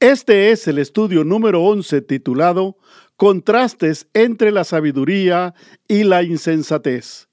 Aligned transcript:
Este 0.00 0.50
es 0.50 0.68
el 0.68 0.76
estudio 0.76 1.24
número 1.24 1.62
11 1.62 2.02
titulado 2.02 2.76
Contrastes 3.16 4.08
entre 4.12 4.52
la 4.52 4.64
sabiduría 4.64 5.54
y 5.88 6.04
la 6.04 6.22
insensatez. 6.22 7.28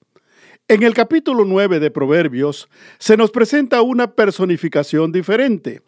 En 0.69 0.81
el 0.83 0.93
capítulo 0.93 1.43
9 1.43 1.81
de 1.81 1.91
Proverbios 1.91 2.69
se 2.99 3.17
nos 3.17 3.31
presenta 3.31 3.81
una 3.81 4.15
personificación 4.15 5.11
diferente, 5.11 5.81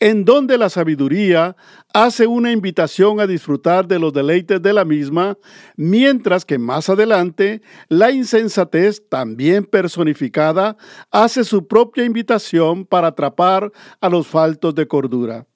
en 0.00 0.26
donde 0.26 0.58
la 0.58 0.68
sabiduría 0.68 1.56
hace 1.94 2.26
una 2.26 2.52
invitación 2.52 3.20
a 3.20 3.26
disfrutar 3.26 3.88
de 3.88 3.98
los 3.98 4.12
deleites 4.12 4.60
de 4.60 4.74
la 4.74 4.84
misma, 4.84 5.38
mientras 5.76 6.44
que 6.44 6.58
más 6.58 6.90
adelante 6.90 7.62
la 7.88 8.10
insensatez, 8.10 9.02
también 9.08 9.64
personificada, 9.64 10.76
hace 11.10 11.42
su 11.42 11.66
propia 11.66 12.04
invitación 12.04 12.84
para 12.84 13.08
atrapar 13.08 13.72
a 14.02 14.10
los 14.10 14.26
faltos 14.26 14.74
de 14.74 14.86
cordura. 14.86 15.46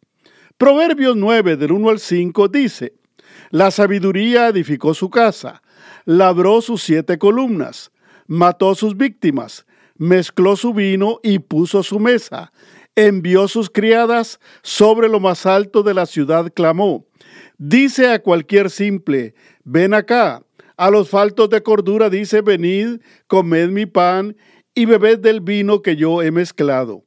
Proverbios 0.63 1.17
9 1.17 1.57
del 1.57 1.73
1 1.73 1.91
al 1.91 1.99
5 1.99 2.47
dice, 2.47 2.93
La 3.51 3.73
sabiduría 3.73 4.47
edificó 4.47 4.95
su 4.95 5.11
casa, 5.11 5.61
labró 6.05 6.61
sus 6.61 6.85
siete 6.85 7.19
columnas, 7.19 7.91
mató 8.29 8.77
sus 8.77 8.97
víctimas, 8.97 9.67
mezcló 9.97 10.55
su 10.55 10.73
vino 10.73 11.19
y 11.25 11.41
puso 11.41 11.83
su 11.83 11.99
mesa, 11.99 12.53
envió 12.95 13.49
sus 13.49 13.71
criadas 13.71 14.39
sobre 14.63 15.09
lo 15.09 15.19
más 15.19 15.47
alto 15.47 15.83
de 15.83 15.95
la 15.95 16.07
ciudad, 16.07 16.53
clamó, 16.55 17.07
dice 17.59 18.13
a 18.13 18.23
cualquier 18.23 18.71
simple, 18.71 19.35
ven 19.65 19.95
acá, 19.95 20.45
a 20.77 20.91
los 20.91 21.09
faltos 21.09 21.51
de 21.51 21.61
cordura 21.65 22.09
dice, 22.09 22.41
venid, 22.41 23.01
comed 23.27 23.71
mi 23.71 23.87
pan 23.87 24.37
y 24.77 24.85
bebed 24.85 25.19
del 25.19 25.41
vino 25.41 25.83
que 25.83 25.97
yo 25.97 26.23
he 26.23 26.31
mezclado. 26.31 27.03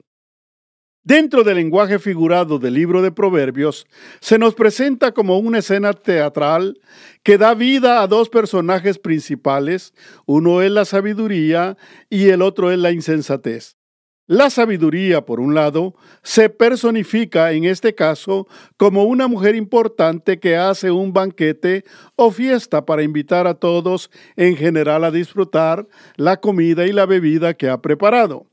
Dentro 1.05 1.43
del 1.43 1.57
lenguaje 1.57 1.99
figurado 1.99 2.57
del 2.57 2.73
libro 2.73 3.03
de 3.03 3.11
Proverbios, 3.11 3.85
se 4.21 4.39
nos 4.39 4.55
presenta 4.55 5.11
como 5.11 5.37
una 5.37 5.59
escena 5.59 5.93
teatral 5.93 6.79
que 7.21 7.37
da 7.37 7.53
vida 7.53 8.01
a 8.01 8.07
dos 8.07 8.27
personajes 8.27 8.97
principales, 8.97 9.93
uno 10.25 10.63
es 10.63 10.71
la 10.71 10.83
sabiduría 10.83 11.77
y 12.09 12.29
el 12.29 12.41
otro 12.41 12.71
es 12.71 12.79
la 12.79 12.89
insensatez. 12.89 13.77
La 14.25 14.49
sabiduría, 14.49 15.23
por 15.23 15.39
un 15.39 15.53
lado, 15.53 15.93
se 16.23 16.49
personifica 16.49 17.51
en 17.51 17.65
este 17.65 17.93
caso 17.93 18.47
como 18.75 19.03
una 19.03 19.27
mujer 19.27 19.53
importante 19.53 20.39
que 20.39 20.57
hace 20.57 20.89
un 20.89 21.13
banquete 21.13 21.83
o 22.15 22.31
fiesta 22.31 22.83
para 22.83 23.03
invitar 23.03 23.45
a 23.45 23.53
todos 23.53 24.09
en 24.35 24.57
general 24.57 25.03
a 25.03 25.11
disfrutar 25.11 25.87
la 26.15 26.37
comida 26.37 26.87
y 26.87 26.93
la 26.93 27.05
bebida 27.05 27.53
que 27.53 27.69
ha 27.69 27.79
preparado. 27.79 28.47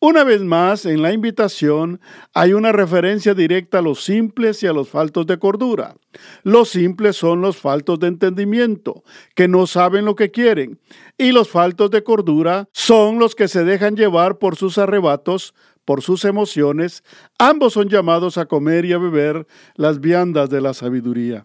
Una 0.00 0.22
vez 0.22 0.42
más, 0.42 0.86
en 0.86 1.02
la 1.02 1.12
invitación 1.12 2.00
hay 2.32 2.52
una 2.52 2.70
referencia 2.70 3.34
directa 3.34 3.80
a 3.80 3.82
los 3.82 4.04
simples 4.04 4.62
y 4.62 4.68
a 4.68 4.72
los 4.72 4.88
faltos 4.88 5.26
de 5.26 5.40
cordura. 5.40 5.96
Los 6.44 6.68
simples 6.68 7.16
son 7.16 7.40
los 7.40 7.56
faltos 7.56 7.98
de 7.98 8.06
entendimiento, 8.06 9.02
que 9.34 9.48
no 9.48 9.66
saben 9.66 10.04
lo 10.04 10.14
que 10.14 10.30
quieren, 10.30 10.78
y 11.16 11.32
los 11.32 11.48
faltos 11.48 11.90
de 11.90 12.04
cordura 12.04 12.68
son 12.72 13.18
los 13.18 13.34
que 13.34 13.48
se 13.48 13.64
dejan 13.64 13.96
llevar 13.96 14.38
por 14.38 14.54
sus 14.54 14.78
arrebatos, 14.78 15.52
por 15.84 16.00
sus 16.00 16.24
emociones. 16.24 17.02
Ambos 17.36 17.72
son 17.72 17.88
llamados 17.88 18.38
a 18.38 18.46
comer 18.46 18.84
y 18.84 18.92
a 18.92 18.98
beber 18.98 19.48
las 19.74 19.98
viandas 19.98 20.48
de 20.48 20.60
la 20.60 20.74
sabiduría. 20.74 21.44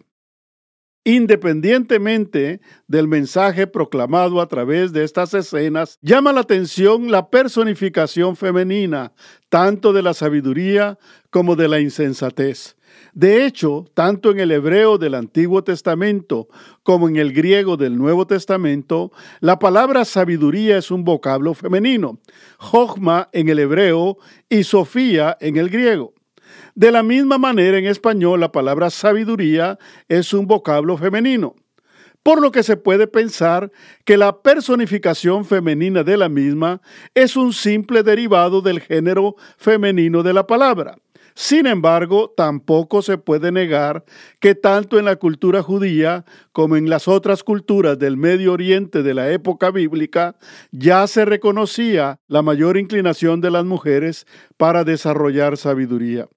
Independientemente 1.06 2.62
del 2.88 3.08
mensaje 3.08 3.66
proclamado 3.66 4.40
a 4.40 4.48
través 4.48 4.90
de 4.94 5.04
estas 5.04 5.34
escenas, 5.34 5.98
llama 6.00 6.32
la 6.32 6.40
atención 6.40 7.10
la 7.10 7.28
personificación 7.28 8.36
femenina, 8.36 9.12
tanto 9.50 9.92
de 9.92 10.00
la 10.02 10.14
sabiduría 10.14 10.98
como 11.28 11.56
de 11.56 11.68
la 11.68 11.78
insensatez. 11.80 12.76
De 13.12 13.44
hecho, 13.44 13.84
tanto 13.92 14.30
en 14.30 14.40
el 14.40 14.50
hebreo 14.50 14.96
del 14.96 15.14
Antiguo 15.14 15.62
Testamento 15.62 16.48
como 16.82 17.08
en 17.08 17.16
el 17.16 17.34
griego 17.34 17.76
del 17.76 17.98
Nuevo 17.98 18.26
Testamento, 18.26 19.12
la 19.40 19.58
palabra 19.58 20.06
sabiduría 20.06 20.78
es 20.78 20.90
un 20.90 21.04
vocablo 21.04 21.52
femenino, 21.52 22.18
Jochma 22.58 23.28
en 23.32 23.50
el 23.50 23.58
hebreo 23.58 24.16
y 24.48 24.64
Sofía 24.64 25.36
en 25.40 25.58
el 25.58 25.68
griego. 25.68 26.14
De 26.74 26.90
la 26.90 27.04
misma 27.04 27.38
manera, 27.38 27.78
en 27.78 27.86
español, 27.86 28.40
la 28.40 28.50
palabra 28.50 28.90
sabiduría 28.90 29.78
es 30.08 30.32
un 30.32 30.48
vocablo 30.48 30.96
femenino, 30.96 31.54
por 32.24 32.42
lo 32.42 32.50
que 32.50 32.64
se 32.64 32.76
puede 32.76 33.06
pensar 33.06 33.70
que 34.04 34.16
la 34.16 34.42
personificación 34.42 35.44
femenina 35.44 36.02
de 36.02 36.16
la 36.16 36.28
misma 36.28 36.80
es 37.14 37.36
un 37.36 37.52
simple 37.52 38.02
derivado 38.02 38.60
del 38.60 38.80
género 38.80 39.36
femenino 39.56 40.24
de 40.24 40.32
la 40.32 40.48
palabra. 40.48 40.96
Sin 41.36 41.66
embargo, 41.66 42.32
tampoco 42.36 43.02
se 43.02 43.18
puede 43.18 43.52
negar 43.52 44.04
que 44.40 44.56
tanto 44.56 44.98
en 44.98 45.04
la 45.04 45.14
cultura 45.14 45.62
judía 45.62 46.24
como 46.50 46.76
en 46.76 46.90
las 46.90 47.06
otras 47.06 47.44
culturas 47.44 48.00
del 48.00 48.16
Medio 48.16 48.52
Oriente 48.52 49.04
de 49.04 49.14
la 49.14 49.30
época 49.30 49.70
bíblica 49.70 50.36
ya 50.72 51.06
se 51.06 51.24
reconocía 51.24 52.18
la 52.26 52.42
mayor 52.42 52.76
inclinación 52.76 53.40
de 53.40 53.52
las 53.52 53.64
mujeres 53.64 54.26
para 54.56 54.82
desarrollar 54.82 55.56
sabiduría. 55.56 56.28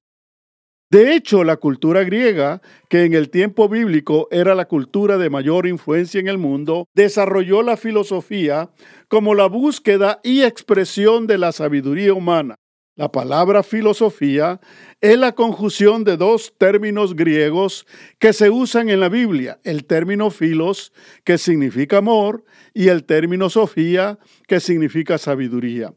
De 0.90 1.14
hecho, 1.14 1.44
la 1.44 1.58
cultura 1.58 2.06
griega, 2.06 2.62
que 2.88 3.04
en 3.04 3.14
el 3.14 3.30
tiempo 3.30 3.68
bíblico 3.68 4.30
era 4.32 4.56
la 4.56 4.70
cultura 4.70 5.18
de 5.18 5.30
mayor 5.30 5.68
influencia 5.68 6.22
en 6.22 6.30
el 6.30 6.38
mundo, 6.38 6.88
desarrolló 6.94 7.62
la 7.62 7.76
filosofía 7.76 8.70
como 9.10 9.36
la 9.36 9.48
búsqueda 9.48 10.22
y 10.24 10.44
expresión 10.44 11.28
de 11.28 11.40
la 11.40 11.52
sabiduría 11.52 12.14
humana. 12.14 12.56
La 12.96 13.12
palabra 13.12 13.64
filosofía 13.64 14.62
es 15.02 15.18
la 15.20 15.36
conjunción 15.36 16.06
de 16.06 16.16
dos 16.16 16.54
términos 16.58 17.18
griegos 17.18 17.86
que 18.18 18.32
se 18.32 18.50
usan 18.50 18.90
en 18.90 19.02
la 19.02 19.10
Biblia, 19.10 19.60
el 19.66 19.84
término 19.84 20.32
filos, 20.32 20.94
que 21.26 21.38
significa 21.38 21.98
amor, 21.98 22.46
y 22.74 22.88
el 22.88 23.04
término 23.04 23.50
sofía, 23.50 24.20
que 24.48 24.62
significa 24.62 25.18
sabiduría 25.18 25.94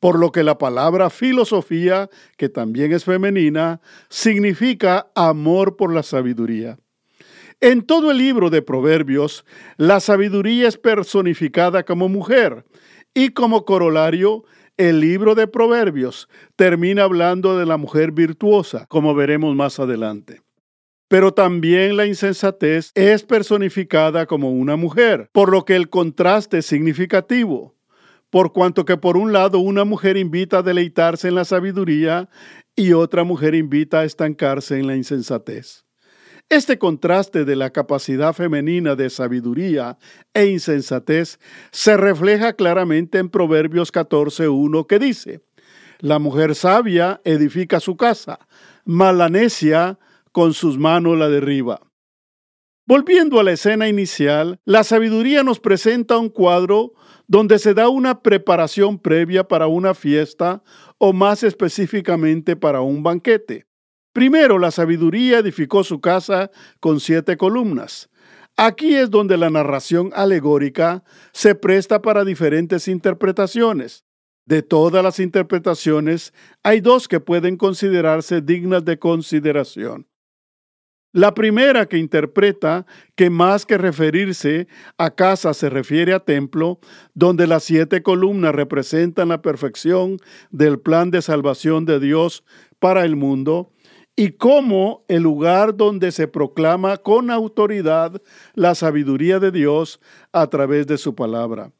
por 0.00 0.18
lo 0.18 0.32
que 0.32 0.42
la 0.42 0.58
palabra 0.58 1.10
filosofía, 1.10 2.08
que 2.36 2.48
también 2.48 2.92
es 2.92 3.04
femenina, 3.04 3.80
significa 4.08 5.10
amor 5.14 5.76
por 5.76 5.92
la 5.92 6.02
sabiduría. 6.02 6.78
En 7.60 7.82
todo 7.82 8.12
el 8.12 8.18
libro 8.18 8.50
de 8.50 8.62
Proverbios, 8.62 9.44
la 9.76 9.98
sabiduría 9.98 10.68
es 10.68 10.78
personificada 10.78 11.82
como 11.82 12.08
mujer 12.08 12.64
y 13.14 13.30
como 13.30 13.64
corolario, 13.64 14.44
el 14.76 15.00
libro 15.00 15.34
de 15.34 15.48
Proverbios 15.48 16.28
termina 16.54 17.02
hablando 17.02 17.58
de 17.58 17.66
la 17.66 17.76
mujer 17.76 18.12
virtuosa, 18.12 18.86
como 18.86 19.12
veremos 19.12 19.56
más 19.56 19.80
adelante. 19.80 20.40
Pero 21.08 21.32
también 21.34 21.96
la 21.96 22.06
insensatez 22.06 22.92
es 22.94 23.24
personificada 23.24 24.26
como 24.26 24.52
una 24.52 24.76
mujer, 24.76 25.28
por 25.32 25.50
lo 25.50 25.64
que 25.64 25.74
el 25.74 25.90
contraste 25.90 26.58
es 26.58 26.66
significativo 26.66 27.74
por 28.30 28.52
cuanto 28.52 28.84
que 28.84 28.96
por 28.96 29.16
un 29.16 29.32
lado 29.32 29.58
una 29.58 29.84
mujer 29.84 30.16
invita 30.16 30.58
a 30.58 30.62
deleitarse 30.62 31.28
en 31.28 31.34
la 31.34 31.44
sabiduría 31.44 32.28
y 32.76 32.92
otra 32.92 33.24
mujer 33.24 33.54
invita 33.54 34.00
a 34.00 34.04
estancarse 34.04 34.78
en 34.78 34.86
la 34.86 34.96
insensatez. 34.96 35.84
Este 36.50 36.78
contraste 36.78 37.44
de 37.44 37.56
la 37.56 37.70
capacidad 37.70 38.32
femenina 38.32 38.94
de 38.94 39.10
sabiduría 39.10 39.98
e 40.32 40.46
insensatez 40.46 41.38
se 41.72 41.96
refleja 41.98 42.54
claramente 42.54 43.18
en 43.18 43.28
Proverbios 43.28 43.92
14.1 43.92 44.86
que 44.86 44.98
dice, 44.98 45.42
La 45.98 46.18
mujer 46.18 46.54
sabia 46.54 47.20
edifica 47.24 47.80
su 47.80 47.98
casa, 47.98 48.38
mas 48.86 49.30
necia 49.30 49.98
con 50.32 50.54
sus 50.54 50.78
manos 50.78 51.18
la 51.18 51.28
derriba. 51.28 51.87
Volviendo 52.88 53.38
a 53.38 53.42
la 53.42 53.52
escena 53.52 53.86
inicial, 53.86 54.60
la 54.64 54.82
sabiduría 54.82 55.42
nos 55.42 55.60
presenta 55.60 56.16
un 56.16 56.30
cuadro 56.30 56.94
donde 57.26 57.58
se 57.58 57.74
da 57.74 57.90
una 57.90 58.22
preparación 58.22 58.98
previa 58.98 59.46
para 59.46 59.66
una 59.66 59.92
fiesta 59.92 60.62
o 60.96 61.12
más 61.12 61.42
específicamente 61.42 62.56
para 62.56 62.80
un 62.80 63.02
banquete. 63.02 63.66
Primero, 64.14 64.58
la 64.58 64.70
sabiduría 64.70 65.40
edificó 65.40 65.84
su 65.84 66.00
casa 66.00 66.50
con 66.80 66.98
siete 66.98 67.36
columnas. 67.36 68.08
Aquí 68.56 68.94
es 68.94 69.10
donde 69.10 69.36
la 69.36 69.50
narración 69.50 70.10
alegórica 70.14 71.04
se 71.32 71.54
presta 71.54 72.00
para 72.00 72.24
diferentes 72.24 72.88
interpretaciones. 72.88 74.06
De 74.46 74.62
todas 74.62 75.04
las 75.04 75.20
interpretaciones, 75.20 76.32
hay 76.62 76.80
dos 76.80 77.06
que 77.06 77.20
pueden 77.20 77.58
considerarse 77.58 78.40
dignas 78.40 78.82
de 78.86 78.98
consideración. 78.98 80.06
La 81.18 81.34
primera 81.34 81.86
que 81.86 81.98
interpreta 81.98 82.86
que 83.16 83.28
más 83.28 83.66
que 83.66 83.76
referirse 83.76 84.68
a 84.98 85.10
casa 85.10 85.52
se 85.52 85.68
refiere 85.68 86.14
a 86.14 86.20
templo, 86.20 86.78
donde 87.12 87.48
las 87.48 87.64
siete 87.64 88.04
columnas 88.04 88.54
representan 88.54 89.30
la 89.30 89.42
perfección 89.42 90.18
del 90.52 90.78
plan 90.78 91.10
de 91.10 91.20
salvación 91.20 91.86
de 91.86 91.98
Dios 91.98 92.44
para 92.78 93.04
el 93.04 93.16
mundo, 93.16 93.72
y 94.14 94.34
como 94.34 95.04
el 95.08 95.24
lugar 95.24 95.76
donde 95.76 96.12
se 96.12 96.28
proclama 96.28 96.98
con 96.98 97.32
autoridad 97.32 98.22
la 98.54 98.76
sabiduría 98.76 99.40
de 99.40 99.50
Dios 99.50 100.00
a 100.32 100.46
través 100.46 100.86
de 100.86 100.98
su 100.98 101.16
palabra. 101.16 101.72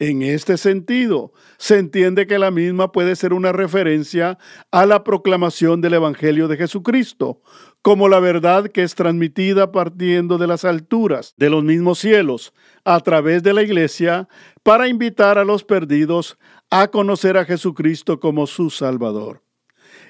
En 0.00 0.22
este 0.22 0.56
sentido, 0.56 1.34
se 1.58 1.78
entiende 1.78 2.26
que 2.26 2.38
la 2.38 2.50
misma 2.50 2.90
puede 2.90 3.14
ser 3.16 3.34
una 3.34 3.52
referencia 3.52 4.38
a 4.70 4.86
la 4.86 5.04
proclamación 5.04 5.82
del 5.82 5.92
Evangelio 5.92 6.48
de 6.48 6.56
Jesucristo, 6.56 7.42
como 7.82 8.08
la 8.08 8.20
verdad 8.20 8.68
que 8.68 8.82
es 8.82 8.94
transmitida 8.94 9.72
partiendo 9.72 10.38
de 10.38 10.46
las 10.46 10.64
alturas 10.64 11.34
de 11.36 11.50
los 11.50 11.64
mismos 11.64 11.98
cielos 11.98 12.52
a 12.84 13.00
través 13.00 13.42
de 13.42 13.54
la 13.54 13.62
Iglesia 13.62 14.28
para 14.62 14.88
invitar 14.88 15.38
a 15.38 15.44
los 15.44 15.64
perdidos 15.64 16.38
a 16.70 16.88
conocer 16.88 17.36
a 17.36 17.44
Jesucristo 17.44 18.20
como 18.20 18.46
su 18.46 18.70
Salvador. 18.70 19.42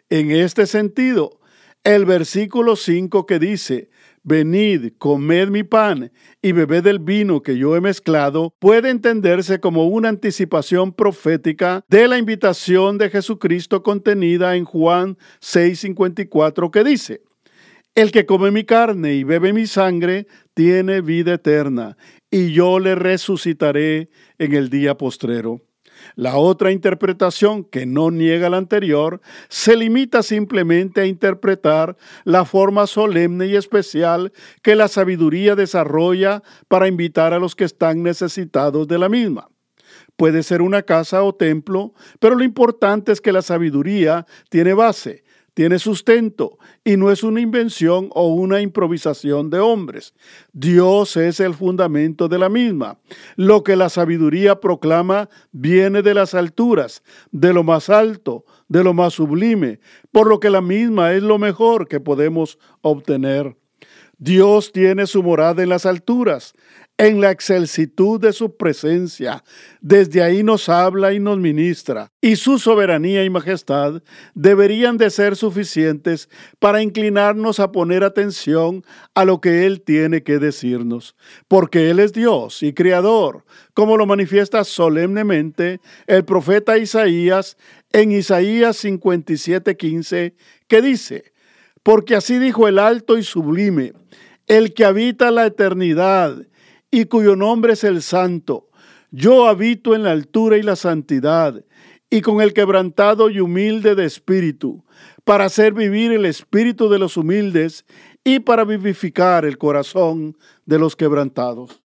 En 0.09 0.31
este 0.33 0.67
sentido, 0.67 1.41
el 1.85 2.05
versículo 2.05 2.77
5 2.77 3.25
que 3.27 3.39
dice, 3.39 3.89
Venid, 4.23 4.93
comed 4.99 5.49
mi 5.49 5.63
pan 5.63 6.13
y 6.43 6.53
bebed 6.53 6.87
el 6.89 6.99
vino 6.99 7.43
que 7.43 7.57
yo 7.57 7.75
he 7.75 7.81
mezclado, 7.81 8.55
puede 8.59 8.91
entenderse 8.91 9.61
como 9.61 9.87
una 9.87 10.11
anticipación 10.11 10.93
profética 10.93 11.83
de 11.89 12.07
la 12.07 12.19
invitación 12.19 12.99
de 12.99 13.09
Jesucristo 13.09 13.83
contenida 13.83 14.57
en 14.57 14.67
Juan 14.67 15.17
6:54 15.41 16.71
que 16.71 16.85
dice, 16.85 17.23
El 17.97 18.13
que 18.13 18.25
come 18.25 18.53
mi 18.53 18.65
carne 18.65 19.15
y 19.15 19.25
bebe 19.25 19.53
mi 19.53 19.67
sangre 19.67 20.29
tiene 20.55 21.01
vida 21.01 21.35
eterna, 21.35 21.97
y 22.31 22.53
yo 22.53 22.79
le 22.79 22.95
resucitaré 22.95 24.11
en 24.39 24.55
el 24.55 24.71
día 24.71 24.97
postrero. 24.97 25.61
La 26.15 26.37
otra 26.37 26.71
interpretación, 26.71 27.65
que 27.65 27.87
no 27.87 28.11
niega 28.11 28.49
la 28.49 28.59
anterior, 28.59 29.21
se 29.49 29.77
limita 29.77 30.23
simplemente 30.23 31.01
a 31.01 31.07
interpretar 31.07 31.97
la 32.25 32.45
forma 32.45 32.87
solemne 32.87 33.47
y 33.47 33.57
especial 33.57 34.33
que 34.63 34.77
la 34.77 34.89
sabiduría 34.89 35.57
desarrolla 35.57 36.43
para 36.69 36.89
invitar 36.89 37.35
a 37.35 37.39
los 37.39 37.55
que 37.57 37.65
están 37.65 38.03
necesitados 38.03 38.87
de 38.87 38.99
la 38.99 39.09
misma. 39.09 39.49
Puede 40.17 40.43
ser 40.43 40.63
una 40.63 40.83
casa 40.83 41.23
o 41.23 41.35
templo, 41.35 41.93
pero 42.19 42.35
lo 42.35 42.45
importante 42.45 43.13
es 43.13 43.21
que 43.21 43.33
la 43.33 43.43
sabiduría 43.43 44.27
tiene 44.49 44.75
base, 44.75 45.25
tiene 45.55 45.79
sustento 45.79 46.59
y 46.85 46.97
no 46.97 47.11
es 47.11 47.23
una 47.23 47.41
invención 47.41 48.09
o 48.13 48.29
una 48.29 48.61
improvisación 48.61 49.51
de 49.51 49.59
hombres. 49.59 50.15
Dios 50.53 51.17
es 51.17 51.41
el 51.41 51.55
fundamento 51.55 52.29
de 52.29 52.39
la 52.39 52.49
misma. 52.49 52.99
Lo 53.37 53.63
que 53.63 53.77
la 53.77 53.89
sabiduría 53.89 54.61
proclama 54.61 55.29
viene 55.53 56.03
de 56.03 56.15
las 56.15 56.35
alturas, 56.35 57.03
de 57.31 57.53
lo 57.53 57.65
más 57.65 57.91
alto, 57.91 58.45
de 58.69 58.85
lo 58.85 58.95
más 58.95 59.15
sublime, 59.15 59.81
por 60.13 60.29
lo 60.29 60.41
que 60.41 60.51
la 60.51 60.61
misma 60.61 61.13
es 61.13 61.23
lo 61.23 61.39
mejor 61.39 61.89
que 61.89 62.01
podemos 62.01 62.59
obtener. 62.83 63.57
Dios 64.19 64.71
tiene 64.71 65.07
su 65.07 65.23
morada 65.23 65.63
en 65.63 65.71
las 65.71 65.87
alturas 65.87 66.55
en 67.01 67.23
la 67.23 67.31
excelsitud 67.31 68.21
de 68.21 68.35
su 68.35 68.59
presencia. 68.59 69.43
Desde 69.81 70.23
ahí 70.23 70.43
nos 70.43 70.69
habla 70.69 71.15
y 71.15 71.19
nos 71.19 71.39
ministra, 71.39 72.13
y 72.21 72.37
su 72.37 72.59
soberanía 72.59 73.25
y 73.25 73.31
majestad 73.31 74.03
deberían 74.35 74.99
de 74.99 75.09
ser 75.09 75.35
suficientes 75.35 76.29
para 76.59 76.83
inclinarnos 76.83 77.59
a 77.59 77.73
poner 77.73 78.05
atención 78.05 78.85
a 79.15 79.25
lo 79.25 79.41
que 79.41 79.65
Él 79.65 79.81
tiene 79.81 80.23
que 80.23 80.39
decirnos, 80.39 81.17
porque 81.49 81.89
Él 81.89 82.01
es 82.01 82.13
Dios 82.13 82.63
y 82.63 82.75
Creador, 82.75 83.47
como 83.73 83.97
lo 83.97 84.05
manifiesta 84.05 84.63
solemnemente 84.65 85.81
el 86.07 86.27
profeta 86.27 86.77
Isaías 86.77 87.57
en 87.95 88.13
Isaías 88.13 88.85
57:15, 88.85 90.35
que 90.69 90.83
dice, 90.83 91.33
porque 91.83 92.15
así 92.15 92.39
dijo 92.39 92.69
el 92.69 92.79
alto 92.79 93.17
y 93.17 93.23
sublime, 93.23 93.95
el 94.47 94.75
que 94.75 94.85
habita 94.85 95.31
la 95.31 95.47
eternidad, 95.47 96.37
y 96.91 97.05
cuyo 97.07 97.37
nombre 97.37 97.75
es 97.75 97.85
el 97.85 98.03
Santo. 98.03 98.69
Yo 99.11 99.47
habito 99.47 99.95
en 99.95 100.03
la 100.03 100.13
altura 100.13 100.57
y 100.57 100.63
la 100.63 100.77
santidad, 100.77 101.65
y 102.11 102.21
con 102.23 102.41
el 102.41 102.53
quebrantado 102.53 103.31
y 103.31 103.41
humilde 103.41 103.95
de 103.95 104.05
espíritu, 104.05 104.85
para 105.25 105.45
hacer 105.45 105.73
vivir 105.73 106.13
el 106.13 106.27
espíritu 106.27 106.89
de 106.89 106.99
los 106.99 107.17
humildes 107.17 107.85
y 108.25 108.41
para 108.41 108.65
vivificar 108.65 109.45
el 109.45 109.59
corazón 109.59 110.37
de 110.67 110.79
los 110.79 110.97
quebrantados. 110.97 111.83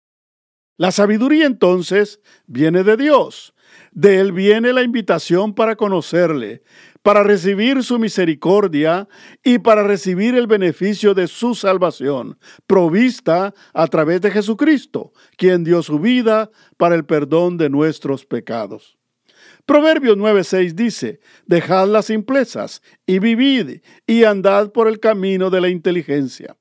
La 0.77 0.93
sabiduría 0.93 1.47
entonces 1.47 2.21
viene 2.47 2.85
de 2.85 2.97
Dios. 2.97 3.55
De 3.93 4.21
Él 4.21 4.33
viene 4.33 4.73
la 4.73 4.83
invitación 4.83 5.55
para 5.55 5.77
conocerle, 5.77 6.63
para 7.03 7.23
recibir 7.23 7.83
su 7.83 7.99
misericordia 7.99 9.09
y 9.43 9.59
para 9.59 9.83
recibir 9.83 10.35
el 10.35 10.47
beneficio 10.47 11.15
de 11.15 11.27
su 11.27 11.55
salvación, 11.55 12.39
provista 12.67 13.55
a 13.73 13.87
través 13.87 14.21
de 14.21 14.31
Jesucristo, 14.31 15.13
quien 15.37 15.65
dio 15.65 15.83
su 15.83 15.99
vida 15.99 16.51
para 16.77 16.95
el 16.95 17.05
perdón 17.05 17.57
de 17.57 17.71
nuestros 17.71 18.25
pecados. 18.25 18.99
Proverbios 19.67 20.17
9:6 20.17 20.75
dice, 20.75 21.21
Dejad 21.47 21.89
las 21.89 22.07
simplezas 22.07 22.83
y 23.07 23.19
vivid 23.19 23.83
y 24.07 24.25
andad 24.25 24.73
por 24.73 24.89
el 24.89 24.99
camino 24.99 25.51
de 25.51 25.61
la 25.61 25.69
inteligencia. 25.69 26.57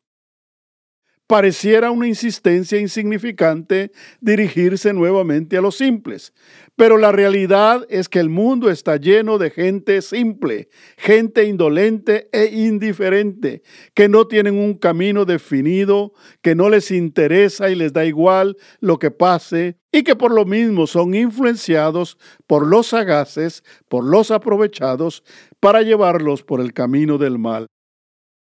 Pareciera 1.28 1.92
una 1.92 2.08
insistencia 2.08 2.80
insignificante 2.80 3.92
dirigirse 4.22 4.94
nuevamente 4.94 5.58
a 5.58 5.62
los 5.62 5.76
simples, 5.76 6.34
pero 6.78 6.98
la 6.98 7.12
realidad 7.12 7.86
es 7.90 8.08
que 8.08 8.20
el 8.20 8.30
mundo 8.30 8.70
está 8.70 8.96
lleno 8.96 9.38
de 9.38 9.50
gente 9.50 10.02
simple, 10.02 10.70
gente 10.96 11.44
indolente 11.44 12.30
e 12.32 12.46
indiferente, 12.46 13.62
que 13.94 14.08
no 14.08 14.28
tienen 14.28 14.56
un 14.56 14.76
camino 14.76 15.26
definido, 15.26 16.14
que 16.42 16.56
no 16.56 16.70
les 16.70 16.92
interesa 16.92 17.70
y 17.70 17.76
les 17.76 17.92
da 17.92 18.06
igual 18.06 18.56
lo 18.80 18.98
que 18.98 19.12
pase, 19.12 19.78
y 19.92 20.04
que 20.04 20.16
por 20.16 20.34
lo 20.34 20.46
mismo 20.46 20.88
son 20.88 21.14
influenciados 21.14 22.18
por 22.46 22.66
los 22.66 22.88
sagaces, 22.88 23.66
por 23.90 24.06
los 24.06 24.32
aprovechados, 24.32 25.26
para 25.60 25.82
llevarlos 25.82 26.44
por 26.44 26.62
el 26.62 26.72
camino 26.72 27.18
del 27.18 27.38
mal. 27.38 27.68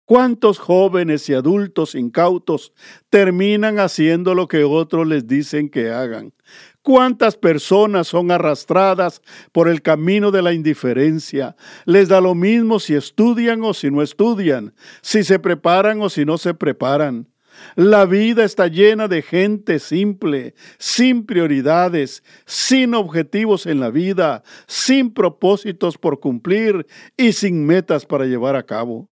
¿Cuántos 0.07 0.59
jóvenes 0.59 1.31
y 1.31 1.35
adultos 1.35 1.95
incautos 1.95 2.75
terminan 3.09 3.79
haciendo 3.79 4.35
lo 4.35 4.49
que 4.49 4.63
otros 4.63 5.07
les 5.07 5.27
dicen 5.27 5.71
que 5.71 5.91
hagan? 5.91 6.35
¿Cuántas 6.83 7.39
personas 7.39 8.09
son 8.09 8.31
arrastradas 8.31 9.23
por 9.51 9.67
el 9.67 9.81
camino 9.81 10.31
de 10.31 10.43
la 10.43 10.53
indiferencia? 10.53 11.57
Les 11.87 12.11
da 12.11 12.21
lo 12.21 12.35
mismo 12.35 12.81
si 12.81 12.95
estudian 12.95 13.65
o 13.65 13.73
si 13.73 13.91
no 13.91 14.03
estudian, 14.03 14.75
si 15.01 15.25
se 15.25 15.39
preparan 15.39 16.03
o 16.03 16.11
si 16.11 16.27
no 16.27 16.37
se 16.37 16.53
preparan. 16.53 17.27
La 17.75 18.05
vida 18.05 18.45
está 18.45 18.67
llena 18.67 19.09
de 19.09 19.23
gente 19.23 19.79
simple, 19.79 20.55
sin 20.77 21.25
prioridades, 21.25 22.23
sin 22.45 22.95
objetivos 22.95 23.65
en 23.65 23.81
la 23.81 23.89
vida, 23.89 24.43
sin 24.67 25.15
propósitos 25.15 25.97
por 25.97 26.21
cumplir 26.21 26.87
y 27.17 27.33
sin 27.33 27.65
metas 27.65 28.05
para 28.05 28.27
llevar 28.27 28.57
a 28.57 28.67
cabo. 28.67 29.09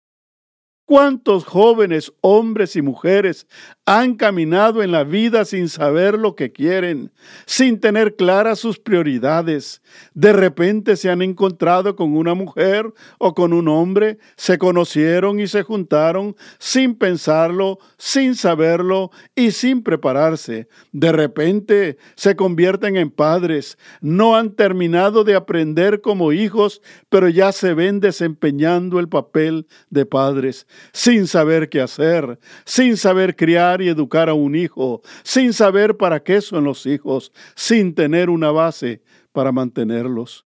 ¿Cuántos 0.89 1.45
jóvenes, 1.45 2.11
hombres 2.21 2.75
y 2.75 2.81
mujeres 2.81 3.45
han 3.85 4.15
caminado 4.15 4.81
en 4.81 4.91
la 4.91 5.03
vida 5.03 5.45
sin 5.45 5.69
saber 5.69 6.17
lo 6.17 6.35
que 6.35 6.51
quieren, 6.51 7.11
sin 7.45 7.79
tener 7.79 8.15
claras 8.15 8.57
sus 8.57 8.79
prioridades? 8.79 9.83
De 10.15 10.33
repente 10.33 10.95
se 10.95 11.11
han 11.11 11.21
encontrado 11.21 11.95
con 11.95 12.17
una 12.17 12.33
mujer 12.33 12.91
o 13.19 13.35
con 13.35 13.53
un 13.53 13.67
hombre, 13.67 14.17
se 14.35 14.57
conocieron 14.57 15.39
y 15.39 15.45
se 15.45 15.61
juntaron 15.61 16.35
sin 16.57 16.95
pensarlo, 16.95 17.77
sin 17.99 18.33
saberlo 18.33 19.11
y 19.35 19.51
sin 19.51 19.83
prepararse. 19.83 20.69
De 20.91 21.11
repente 21.11 21.99
se 22.15 22.35
convierten 22.35 22.97
en 22.97 23.11
padres, 23.11 23.77
no 24.01 24.35
han 24.35 24.55
terminado 24.55 25.23
de 25.23 25.35
aprender 25.35 26.01
como 26.01 26.31
hijos, 26.31 26.81
pero 27.09 27.29
ya 27.29 27.51
se 27.51 27.75
ven 27.75 27.99
desempeñando 27.99 28.99
el 28.99 29.07
papel 29.07 29.67
de 29.91 30.07
padres 30.07 30.65
sin 30.93 31.27
saber 31.27 31.69
qué 31.69 31.81
hacer, 31.81 32.39
sin 32.65 32.97
saber 32.97 33.35
criar 33.35 33.81
y 33.81 33.89
educar 33.89 34.29
a 34.29 34.33
un 34.33 34.55
hijo, 34.55 35.01
sin 35.23 35.53
saber 35.53 35.97
para 35.97 36.21
qué 36.21 36.41
son 36.41 36.63
los 36.63 36.85
hijos, 36.85 37.31
sin 37.55 37.93
tener 37.95 38.29
una 38.29 38.51
base 38.51 39.01
para 39.31 39.51
mantenerlos. 39.51 40.45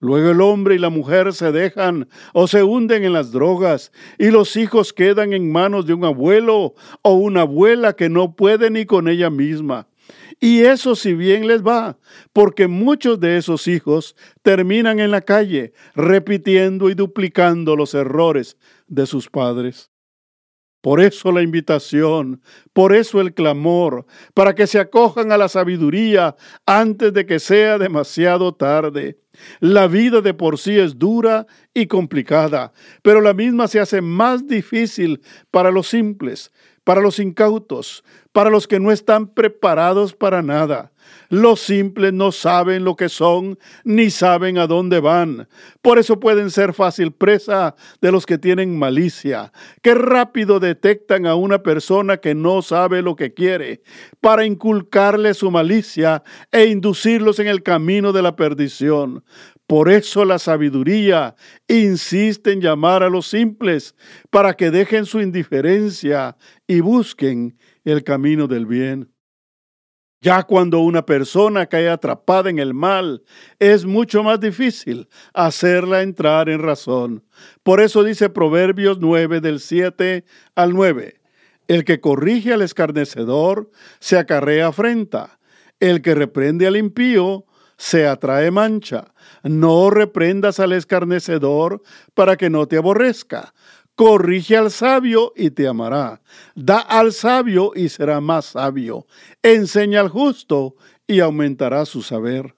Luego 0.00 0.30
el 0.30 0.40
hombre 0.40 0.76
y 0.76 0.78
la 0.78 0.88
mujer 0.88 1.34
se 1.34 1.52
dejan 1.52 2.08
o 2.32 2.48
se 2.48 2.62
hunden 2.62 3.04
en 3.04 3.12
las 3.12 3.32
drogas 3.32 3.92
y 4.18 4.30
los 4.30 4.56
hijos 4.56 4.94
quedan 4.94 5.34
en 5.34 5.52
manos 5.52 5.84
de 5.84 5.92
un 5.92 6.06
abuelo 6.06 6.74
o 7.02 7.14
una 7.14 7.42
abuela 7.42 7.92
que 7.92 8.08
no 8.08 8.34
puede 8.34 8.70
ni 8.70 8.86
con 8.86 9.08
ella 9.08 9.28
misma. 9.28 9.88
Y 10.40 10.60
eso 10.60 10.96
si 10.96 11.12
bien 11.12 11.46
les 11.46 11.62
va, 11.62 11.98
porque 12.32 12.66
muchos 12.66 13.20
de 13.20 13.36
esos 13.36 13.68
hijos 13.68 14.16
terminan 14.40 14.98
en 14.98 15.10
la 15.10 15.20
calle 15.20 15.74
repitiendo 15.94 16.88
y 16.88 16.94
duplicando 16.94 17.76
los 17.76 17.92
errores 17.92 18.56
de 18.90 19.06
sus 19.06 19.30
padres. 19.30 19.90
Por 20.82 21.00
eso 21.00 21.30
la 21.30 21.42
invitación, 21.42 22.42
por 22.72 22.94
eso 22.94 23.20
el 23.20 23.34
clamor, 23.34 24.06
para 24.32 24.54
que 24.54 24.66
se 24.66 24.78
acojan 24.78 25.30
a 25.30 25.36
la 25.36 25.48
sabiduría 25.48 26.36
antes 26.64 27.12
de 27.12 27.26
que 27.26 27.38
sea 27.38 27.76
demasiado 27.76 28.54
tarde. 28.54 29.20
La 29.60 29.88
vida 29.88 30.22
de 30.22 30.32
por 30.32 30.58
sí 30.58 30.78
es 30.78 30.98
dura 30.98 31.46
y 31.74 31.86
complicada, 31.86 32.72
pero 33.02 33.20
la 33.20 33.34
misma 33.34 33.68
se 33.68 33.78
hace 33.78 34.00
más 34.00 34.46
difícil 34.46 35.20
para 35.50 35.70
los 35.70 35.86
simples, 35.86 36.50
para 36.84 37.00
los 37.00 37.18
incautos, 37.18 38.04
para 38.32 38.50
los 38.50 38.66
que 38.66 38.80
no 38.80 38.90
están 38.90 39.28
preparados 39.28 40.14
para 40.14 40.42
nada. 40.42 40.92
Los 41.28 41.60
simples 41.60 42.12
no 42.12 42.32
saben 42.32 42.84
lo 42.84 42.96
que 42.96 43.08
son 43.08 43.58
ni 43.84 44.10
saben 44.10 44.58
a 44.58 44.66
dónde 44.66 45.00
van. 45.00 45.48
Por 45.82 45.98
eso 45.98 46.20
pueden 46.20 46.50
ser 46.50 46.72
fácil 46.72 47.12
presa 47.12 47.74
de 48.00 48.12
los 48.12 48.26
que 48.26 48.38
tienen 48.38 48.78
malicia, 48.78 49.52
que 49.82 49.94
rápido 49.94 50.60
detectan 50.60 51.26
a 51.26 51.34
una 51.34 51.62
persona 51.62 52.18
que 52.18 52.34
no 52.34 52.62
sabe 52.62 53.02
lo 53.02 53.16
que 53.16 53.34
quiere, 53.34 53.82
para 54.20 54.44
inculcarle 54.44 55.34
su 55.34 55.50
malicia 55.50 56.22
e 56.50 56.66
inducirlos 56.66 57.38
en 57.38 57.48
el 57.48 57.62
camino 57.62 58.12
de 58.12 58.22
la 58.22 58.36
perdición. 58.36 59.24
Por 59.70 59.88
eso 59.88 60.24
la 60.24 60.40
sabiduría 60.40 61.36
insiste 61.68 62.50
en 62.50 62.60
llamar 62.60 63.04
a 63.04 63.08
los 63.08 63.28
simples 63.28 63.94
para 64.28 64.54
que 64.54 64.72
dejen 64.72 65.06
su 65.06 65.20
indiferencia 65.20 66.36
y 66.66 66.80
busquen 66.80 67.56
el 67.84 68.02
camino 68.02 68.48
del 68.48 68.66
bien. 68.66 69.14
Ya 70.20 70.42
cuando 70.42 70.80
una 70.80 71.06
persona 71.06 71.66
cae 71.66 71.88
atrapada 71.88 72.50
en 72.50 72.58
el 72.58 72.74
mal, 72.74 73.22
es 73.60 73.84
mucho 73.84 74.24
más 74.24 74.40
difícil 74.40 75.08
hacerla 75.34 76.02
entrar 76.02 76.48
en 76.48 76.58
razón. 76.58 77.24
Por 77.62 77.80
eso 77.80 78.02
dice 78.02 78.28
Proverbios 78.28 78.98
9 78.98 79.40
del 79.40 79.60
7 79.60 80.24
al 80.56 80.72
9, 80.72 81.20
el 81.68 81.84
que 81.84 82.00
corrige 82.00 82.54
al 82.54 82.62
escarnecedor 82.62 83.70
se 84.00 84.18
acarrea 84.18 84.66
afrenta, 84.66 85.38
el 85.78 86.02
que 86.02 86.16
reprende 86.16 86.66
al 86.66 86.76
impío 86.76 87.46
se 87.80 88.06
atrae 88.06 88.50
mancha. 88.50 89.14
No 89.42 89.88
reprendas 89.88 90.60
al 90.60 90.72
escarnecedor 90.72 91.82
para 92.12 92.36
que 92.36 92.50
no 92.50 92.68
te 92.68 92.76
aborrezca 92.76 93.54
Corrige 94.00 94.56
al 94.56 94.70
sabio 94.70 95.34
y 95.36 95.50
te 95.50 95.68
amará. 95.68 96.22
Da 96.54 96.78
al 96.78 97.12
sabio 97.12 97.72
y 97.74 97.90
será 97.90 98.20
más 98.22 98.46
sabio. 98.46 99.06
Enseña 99.42 100.00
al 100.00 100.08
justo 100.08 100.74
y 101.06 101.20
aumentará 101.20 101.84
su 101.84 102.00
saber. 102.00 102.54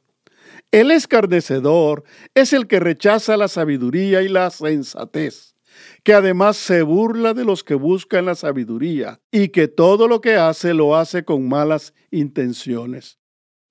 El 0.71 0.93
escarnecedor 0.93 2.05
es 2.35 2.53
el 2.53 2.69
que 2.69 2.79
rechaza 2.79 3.37
la 3.37 3.49
sabiduría 3.49 4.23
y 4.23 4.29
la 4.29 4.51
sensatez, 4.51 5.57
que 6.05 6.15
además 6.15 6.57
se 6.57 6.83
burla 6.83 7.35
de 7.35 7.45
los 7.45 7.65
que 7.65 7.75
buscan 7.75 8.27
la 8.27 8.37
sabiduría 8.37 9.21
y 9.33 9.49
que 9.49 9.67
todo 9.67 10.07
lo 10.07 10.21
que 10.21 10.37
hace 10.37 10.75
lo 10.75 10.97
hace 10.97 11.25
con 11.25 11.49
malas 11.49 11.93
intenciones. 12.13 13.19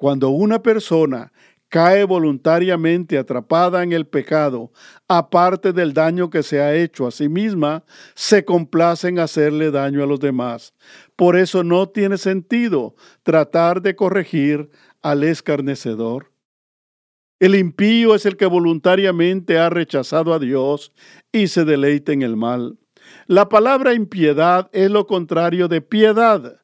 Cuando 0.01 0.29
una 0.29 0.63
persona 0.63 1.31
cae 1.69 2.05
voluntariamente 2.05 3.19
atrapada 3.19 3.83
en 3.83 3.93
el 3.93 4.07
pecado, 4.07 4.71
aparte 5.07 5.73
del 5.73 5.93
daño 5.93 6.31
que 6.31 6.41
se 6.41 6.59
ha 6.59 6.73
hecho 6.73 7.05
a 7.05 7.11
sí 7.11 7.29
misma, 7.29 7.83
se 8.15 8.43
complace 8.43 9.09
en 9.09 9.19
hacerle 9.19 9.69
daño 9.69 10.01
a 10.01 10.07
los 10.07 10.19
demás. 10.19 10.73
Por 11.15 11.37
eso 11.37 11.63
no 11.63 11.87
tiene 11.87 12.17
sentido 12.17 12.95
tratar 13.21 13.83
de 13.83 13.95
corregir 13.95 14.71
al 15.03 15.23
escarnecedor. 15.23 16.31
El 17.39 17.53
impío 17.53 18.15
es 18.15 18.25
el 18.25 18.37
que 18.37 18.47
voluntariamente 18.47 19.59
ha 19.59 19.69
rechazado 19.69 20.33
a 20.33 20.39
Dios 20.39 20.93
y 21.31 21.45
se 21.45 21.63
deleita 21.63 22.11
en 22.11 22.23
el 22.23 22.35
mal. 22.35 22.79
La 23.27 23.49
palabra 23.49 23.93
impiedad 23.93 24.67
es 24.73 24.89
lo 24.89 25.05
contrario 25.05 25.67
de 25.67 25.81
piedad 25.81 26.60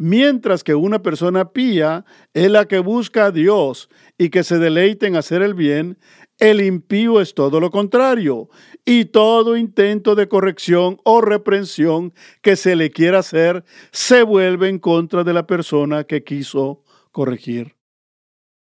mientras 0.00 0.64
que 0.64 0.74
una 0.74 1.02
persona 1.02 1.52
pía 1.52 2.06
es 2.32 2.50
la 2.50 2.64
que 2.64 2.78
busca 2.78 3.26
a 3.26 3.30
Dios 3.30 3.90
y 4.16 4.30
que 4.30 4.44
se 4.44 4.58
deleite 4.58 5.06
en 5.06 5.14
hacer 5.14 5.42
el 5.42 5.52
bien, 5.52 5.98
el 6.38 6.62
impío 6.62 7.20
es 7.20 7.34
todo 7.34 7.60
lo 7.60 7.70
contrario, 7.70 8.48
y 8.86 9.04
todo 9.04 9.58
intento 9.58 10.14
de 10.14 10.26
corrección 10.26 10.96
o 11.04 11.20
reprensión 11.20 12.14
que 12.40 12.56
se 12.56 12.76
le 12.76 12.90
quiera 12.90 13.18
hacer 13.18 13.62
se 13.92 14.22
vuelve 14.22 14.70
en 14.70 14.78
contra 14.78 15.22
de 15.22 15.34
la 15.34 15.46
persona 15.46 16.04
que 16.04 16.24
quiso 16.24 16.82
corregir. 17.12 17.76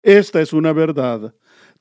Esta 0.03 0.41
es 0.41 0.51
una 0.51 0.73
verdad. 0.73 1.33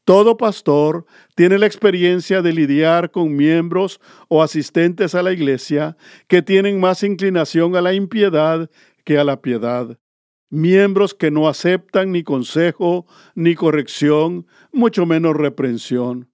Todo 0.05 0.37
pastor 0.37 1.07
tiene 1.35 1.59
la 1.59 1.67
experiencia 1.67 2.41
de 2.41 2.53
lidiar 2.53 3.11
con 3.11 3.37
miembros 3.37 4.01
o 4.29 4.43
asistentes 4.43 5.15
a 5.15 5.23
la 5.23 5.33
iglesia 5.33 5.97
que 6.27 6.41
tienen 6.41 6.81
más 6.81 7.03
inclinación 7.03 7.77
a 7.77 7.81
la 7.81 7.93
impiedad 7.93 8.71
que 9.11 9.19
a 9.19 9.25
la 9.25 9.43
piedad, 9.43 9.99
miembros 10.51 11.15
que 11.15 11.33
no 11.33 11.49
aceptan 11.49 12.13
ni 12.13 12.23
consejo, 12.23 13.07
ni 13.35 13.57
corrección, 13.57 14.47
mucho 14.73 15.05
menos 15.05 15.35
reprensión. 15.35 16.30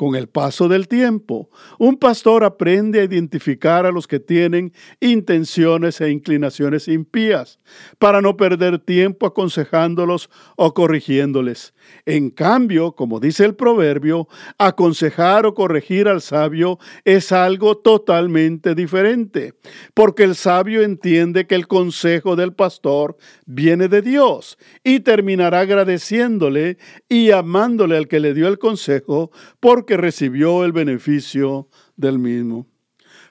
Con 0.00 0.16
el 0.16 0.30
paso 0.30 0.66
del 0.66 0.88
tiempo, 0.88 1.50
un 1.78 1.98
pastor 1.98 2.42
aprende 2.42 3.00
a 3.00 3.04
identificar 3.04 3.84
a 3.84 3.92
los 3.92 4.06
que 4.06 4.18
tienen 4.18 4.72
intenciones 4.98 6.00
e 6.00 6.10
inclinaciones 6.10 6.88
impías, 6.88 7.60
para 7.98 8.22
no 8.22 8.34
perder 8.34 8.78
tiempo 8.78 9.26
aconsejándolos 9.26 10.30
o 10.56 10.72
corrigiéndoles. 10.72 11.74
En 12.06 12.30
cambio, 12.30 12.92
como 12.92 13.20
dice 13.20 13.44
el 13.44 13.54
proverbio, 13.54 14.26
aconsejar 14.56 15.44
o 15.44 15.52
corregir 15.52 16.08
al 16.08 16.22
sabio 16.22 16.78
es 17.04 17.30
algo 17.30 17.76
totalmente 17.76 18.74
diferente, 18.74 19.52
porque 19.92 20.22
el 20.22 20.34
sabio 20.34 20.80
entiende 20.82 21.46
que 21.46 21.56
el 21.56 21.66
consejo 21.66 22.36
del 22.36 22.54
pastor 22.54 23.18
viene 23.44 23.88
de 23.88 24.00
Dios 24.00 24.56
y 24.82 25.00
terminará 25.00 25.60
agradeciéndole 25.60 26.78
y 27.06 27.32
amándole 27.32 27.98
al 27.98 28.08
que 28.08 28.20
le 28.20 28.32
dio 28.32 28.48
el 28.48 28.58
consejo, 28.58 29.30
porque 29.58 29.89
recibió 29.96 30.64
el 30.64 30.72
beneficio 30.72 31.68
del 31.96 32.18
mismo. 32.18 32.66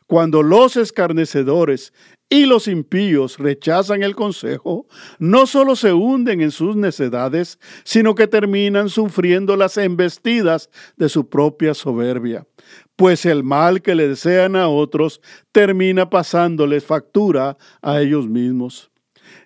Cuando 0.07 0.41
los 0.41 0.75
escarnecedores 0.75 1.93
y 2.29 2.45
los 2.45 2.67
impíos 2.67 3.37
rechazan 3.37 4.03
el 4.03 4.15
consejo, 4.15 4.87
no 5.17 5.45
solo 5.47 5.75
se 5.75 5.93
hunden 5.93 6.41
en 6.41 6.51
sus 6.51 6.75
necedades, 6.75 7.59
sino 7.83 8.15
que 8.15 8.27
terminan 8.27 8.89
sufriendo 8.89 9.55
las 9.55 9.77
embestidas 9.77 10.69
de 10.97 11.09
su 11.09 11.29
propia 11.29 11.73
soberbia, 11.73 12.47
pues 12.95 13.25
el 13.25 13.43
mal 13.43 13.81
que 13.81 13.95
le 13.95 14.07
desean 14.07 14.55
a 14.55 14.67
otros 14.67 15.21
termina 15.51 16.09
pasándoles 16.09 16.83
factura 16.83 17.57
a 17.81 18.01
ellos 18.01 18.27
mismos. 18.27 18.91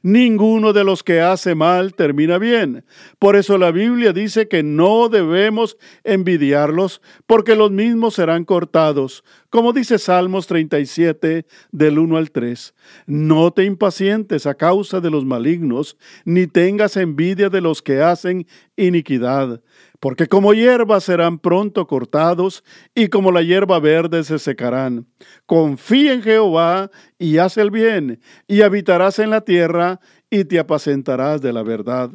Ninguno 0.05 0.73
de 0.73 0.83
los 0.83 1.01
que 1.01 1.21
hace 1.21 1.55
mal 1.55 1.93
termina 1.93 2.37
bien. 2.37 2.83
Por 3.19 3.37
eso 3.37 3.57
la 3.57 3.71
Biblia 3.71 4.11
dice 4.11 4.49
que 4.49 4.61
no 4.61 5.07
debemos 5.07 5.77
envidiarlos, 6.03 7.01
porque 7.25 7.55
los 7.55 7.71
mismos 7.71 8.15
serán 8.15 8.43
cortados, 8.43 9.23
como 9.49 9.71
dice 9.71 9.97
Salmos 9.97 10.45
37 10.47 11.45
del 11.71 11.99
1 11.99 12.17
al 12.17 12.31
3. 12.31 12.75
No 13.05 13.51
te 13.51 13.63
impacientes 13.63 14.45
a 14.45 14.55
causa 14.55 14.99
de 14.99 15.09
los 15.09 15.23
malignos, 15.23 15.97
ni 16.25 16.47
tengas 16.47 16.97
envidia 16.97 17.49
de 17.49 17.61
los 17.61 17.81
que 17.81 18.01
hacen 18.01 18.45
iniquidad 18.75 19.61
porque 20.03 20.27
como 20.27 20.53
hierba 20.53 20.99
serán 20.99 21.39
pronto 21.39 21.87
cortados 21.87 22.65
y 22.93 23.07
como 23.07 23.31
la 23.31 23.41
hierba 23.41 23.79
verde 23.79 24.25
se 24.25 24.37
secarán. 24.37 25.07
Confía 25.45 26.11
en 26.11 26.21
Jehová 26.21 26.91
y 27.17 27.37
haz 27.37 27.55
el 27.55 27.71
bien, 27.71 28.19
y 28.45 28.63
habitarás 28.63 29.19
en 29.19 29.29
la 29.29 29.45
tierra 29.45 30.01
y 30.29 30.43
te 30.43 30.59
apacentarás 30.59 31.41
de 31.41 31.53
la 31.53 31.63
verdad. 31.63 32.11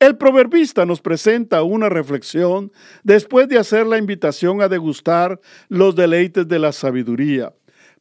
El 0.00 0.16
proverbista 0.16 0.84
nos 0.84 1.00
presenta 1.00 1.62
una 1.62 1.88
reflexión 1.88 2.72
después 3.04 3.46
de 3.46 3.60
hacer 3.60 3.86
la 3.86 3.98
invitación 3.98 4.60
a 4.60 4.66
degustar 4.66 5.40
los 5.68 5.94
deleites 5.94 6.48
de 6.48 6.58
la 6.58 6.72
sabiduría, 6.72 7.54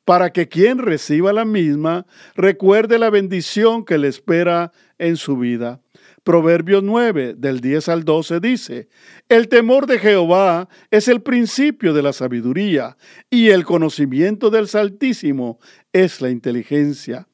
para 0.06 0.32
que 0.32 0.48
quien 0.48 0.80
reciba 0.80 1.34
la 1.34 1.46
misma 1.46 2.08
recuerde 2.36 2.98
la 2.98 3.12
bendición 3.12 3.86
que 3.86 4.00
le 4.00 4.08
espera 4.08 4.72
en 4.98 5.18
su 5.18 5.38
vida. 5.38 5.81
Proverbios 6.24 6.84
9, 6.84 7.34
del 7.36 7.62
10 7.62 7.90
al 7.90 8.06
12 8.06 8.40
dice, 8.40 8.90
El 9.28 9.48
temor 9.48 9.88
de 9.88 9.98
Jehová 9.98 10.70
es 10.92 11.08
el 11.08 11.22
principio 11.22 11.94
de 11.94 12.04
la 12.04 12.14
sabiduría, 12.14 12.96
y 13.32 13.50
el 13.50 13.66
conocimiento 13.66 14.52
del 14.52 14.68
Altísimo 14.72 15.60
es 15.92 16.22
la 16.22 16.30
inteligencia. 16.30 17.28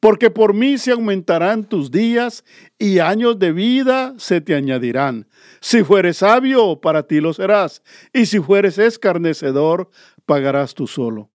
Porque 0.00 0.30
por 0.30 0.54
mí 0.54 0.76
se 0.78 0.90
aumentarán 0.90 1.62
tus 1.62 1.92
días, 1.92 2.44
y 2.80 2.98
años 2.98 3.38
de 3.38 3.52
vida 3.52 4.14
se 4.18 4.40
te 4.40 4.56
añadirán. 4.56 5.28
Si 5.60 5.84
fueres 5.84 6.16
sabio, 6.16 6.80
para 6.80 7.06
ti 7.06 7.20
lo 7.20 7.32
serás, 7.32 7.80
y 8.12 8.26
si 8.26 8.40
fueres 8.40 8.76
escarnecedor, 8.76 9.88
pagarás 10.26 10.74
tú 10.74 10.88
solo. 10.88 11.32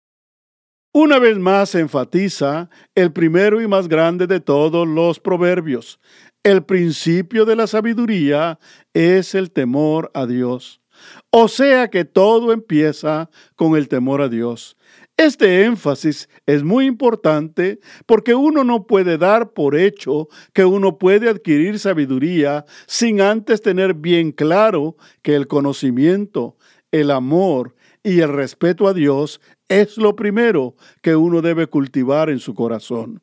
Una 0.96 1.18
vez 1.18 1.36
más 1.40 1.74
enfatiza 1.74 2.70
el 2.94 3.12
primero 3.12 3.60
y 3.60 3.66
más 3.66 3.88
grande 3.88 4.28
de 4.28 4.38
todos 4.38 4.86
los 4.86 5.18
proverbios, 5.18 5.98
el 6.44 6.62
principio 6.62 7.46
de 7.46 7.56
la 7.56 7.66
sabiduría 7.66 8.60
es 8.92 9.34
el 9.34 9.50
temor 9.50 10.10
a 10.14 10.26
Dios. 10.26 10.82
O 11.30 11.48
sea 11.48 11.88
que 11.88 12.04
todo 12.04 12.52
empieza 12.52 13.30
con 13.56 13.76
el 13.76 13.88
temor 13.88 14.20
a 14.20 14.28
Dios. 14.28 14.76
Este 15.16 15.64
énfasis 15.64 16.28
es 16.44 16.62
muy 16.62 16.86
importante 16.86 17.80
porque 18.06 18.34
uno 18.34 18.62
no 18.62 18.86
puede 18.86 19.16
dar 19.16 19.52
por 19.52 19.74
hecho 19.74 20.28
que 20.52 20.64
uno 20.64 20.98
puede 20.98 21.28
adquirir 21.30 21.78
sabiduría 21.78 22.64
sin 22.86 23.20
antes 23.20 23.62
tener 23.62 23.94
bien 23.94 24.30
claro 24.30 24.96
que 25.22 25.34
el 25.34 25.46
conocimiento, 25.46 26.56
el 26.92 27.10
amor 27.10 27.74
y 28.02 28.20
el 28.20 28.28
respeto 28.28 28.86
a 28.86 28.92
Dios 28.92 29.40
es 29.68 29.96
lo 29.96 30.14
primero 30.14 30.76
que 31.00 31.16
uno 31.16 31.40
debe 31.40 31.68
cultivar 31.68 32.28
en 32.28 32.38
su 32.38 32.54
corazón. 32.54 33.22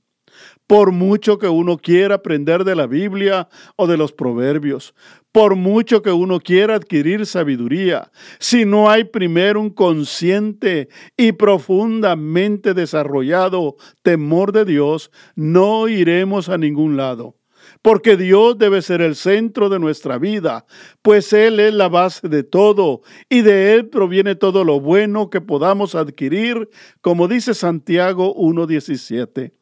Por 0.67 0.91
mucho 0.91 1.37
que 1.37 1.49
uno 1.49 1.77
quiera 1.77 2.15
aprender 2.15 2.63
de 2.63 2.75
la 2.75 2.87
Biblia 2.87 3.49
o 3.75 3.87
de 3.87 3.97
los 3.97 4.13
proverbios, 4.13 4.93
por 5.31 5.55
mucho 5.55 6.01
que 6.01 6.11
uno 6.11 6.39
quiera 6.39 6.75
adquirir 6.75 7.25
sabiduría, 7.25 8.11
si 8.39 8.65
no 8.65 8.89
hay 8.89 9.05
primero 9.05 9.61
un 9.61 9.69
consciente 9.69 10.89
y 11.15 11.31
profundamente 11.33 12.73
desarrollado 12.73 13.75
temor 14.01 14.51
de 14.51 14.65
Dios, 14.65 15.11
no 15.35 15.87
iremos 15.87 16.49
a 16.49 16.57
ningún 16.57 16.97
lado. 16.97 17.35
Porque 17.81 18.17
Dios 18.17 18.57
debe 18.57 18.81
ser 18.81 19.01
el 19.01 19.15
centro 19.15 19.69
de 19.69 19.79
nuestra 19.79 20.17
vida, 20.17 20.65
pues 21.01 21.31
Él 21.33 21.59
es 21.59 21.73
la 21.73 21.89
base 21.89 22.27
de 22.27 22.43
todo 22.43 23.01
y 23.29 23.41
de 23.41 23.73
Él 23.73 23.87
proviene 23.87 24.35
todo 24.35 24.63
lo 24.63 24.79
bueno 24.79 25.29
que 25.29 25.41
podamos 25.41 25.95
adquirir, 25.95 26.69
como 27.01 27.27
dice 27.27 27.53
Santiago 27.53 28.35
1.17. 28.35 29.53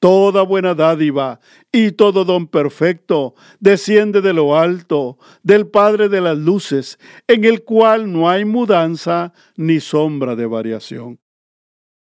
Toda 0.00 0.40
buena 0.42 0.74
dádiva 0.74 1.40
y 1.70 1.92
todo 1.92 2.24
don 2.24 2.46
perfecto 2.46 3.34
desciende 3.60 4.22
de 4.22 4.32
lo 4.32 4.56
alto, 4.56 5.18
del 5.42 5.66
Padre 5.68 6.08
de 6.08 6.22
las 6.22 6.38
Luces, 6.38 6.98
en 7.28 7.44
el 7.44 7.64
cual 7.64 8.10
no 8.10 8.30
hay 8.30 8.46
mudanza 8.46 9.34
ni 9.56 9.78
sombra 9.78 10.36
de 10.36 10.46
variación. 10.46 11.20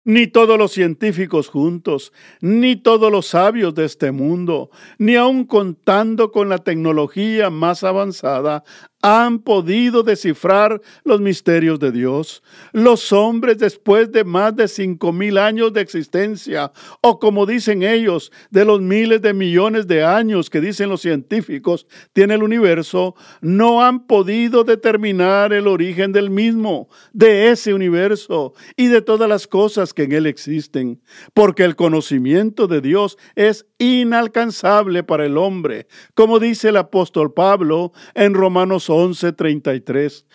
Ni 0.03 0.27
todos 0.27 0.59
los 0.59 0.73
científicos 0.73 1.47
juntos, 1.47 2.11
ni 2.41 2.75
todos 2.75 3.09
los 3.09 3.27
sabios 3.27 3.73
de 3.73 3.85
este 3.85 4.11
mundo, 4.11 4.69
ni 4.99 5.15
aun 5.15 5.45
contando 5.45 6.31
con 6.31 6.49
la 6.49 6.59
tecnología 6.59 7.49
más 7.49 7.83
avanzada, 7.85 8.63
han 9.05 9.37
podido 9.37 10.01
descifrar 10.01 10.81
los 11.03 11.21
misterios 11.21 11.79
de 11.79 11.91
Dios. 11.91 12.41
Los 12.71 13.13
hombres 13.13 13.59
después 13.59 14.11
de 14.11 14.23
más 14.23 14.55
de 14.55 14.67
cinco 14.67 15.11
mil 15.11 15.37
años 15.37 15.71
de 15.73 15.81
existencia, 15.81 16.71
o 17.01 17.19
como 17.19 17.45
dicen 17.45 17.83
ellos, 17.83 18.31
de 18.49 18.65
los 18.65 18.81
miles 18.81 19.21
de 19.21 19.35
millones 19.35 19.85
de 19.85 20.03
años 20.03 20.49
que 20.49 20.59
dicen 20.59 20.89
los 20.89 21.01
científicos 21.01 21.85
tiene 22.13 22.33
el 22.33 22.41
universo, 22.41 23.13
no 23.41 23.83
han 23.83 24.07
podido 24.07 24.63
determinar 24.63 25.53
el 25.53 25.67
origen 25.67 26.11
del 26.11 26.31
mismo, 26.31 26.89
de 27.13 27.51
ese 27.51 27.75
universo 27.75 28.55
y 28.75 28.87
de 28.87 29.03
todas 29.03 29.29
las 29.29 29.45
cosas 29.45 29.93
que 29.93 30.05
en 30.05 30.13
él 30.13 30.25
existen, 30.25 30.99
porque 31.35 31.63
el 31.63 31.75
conocimiento 31.75 32.65
de 32.65 32.81
Dios 32.81 33.19
es 33.35 33.67
inalcanzable 33.77 35.03
para 35.03 35.27
el 35.27 35.37
hombre, 35.37 35.85
como 36.15 36.39
dice 36.39 36.69
el 36.69 36.77
apóstol 36.77 37.33
Pablo 37.33 37.93
en 38.15 38.33
Romanos 38.33 38.89
11:33. 38.95 40.25